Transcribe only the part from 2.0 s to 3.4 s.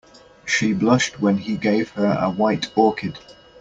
a white orchid.